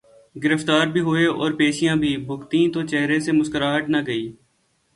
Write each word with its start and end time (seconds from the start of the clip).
گرفتار 0.35 0.87
بھی 0.87 1.01
ہوئے 1.01 1.25
اورپیشیاں 1.27 1.95
بھی 1.95 2.15
بھگتیں 2.27 2.67
تو 2.73 2.85
چہرے 2.87 3.19
سے 3.19 3.31
مسکراہٹ 3.31 3.89
نہ 3.89 3.97
گئی۔ 4.07 4.31